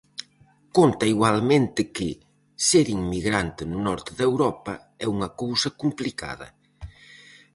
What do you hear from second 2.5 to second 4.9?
«ser inmigrante no norte de Europa